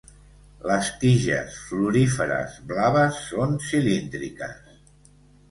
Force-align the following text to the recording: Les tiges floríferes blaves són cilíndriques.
Les 0.69 0.87
tiges 1.03 1.59
floríferes 1.65 2.57
blaves 2.73 3.21
són 3.27 3.55
cilíndriques. 3.69 4.59